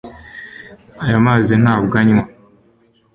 Aya 1.03 1.17
mazi 1.25 1.53
ntabwo 1.63 1.93
anywa 2.01 2.23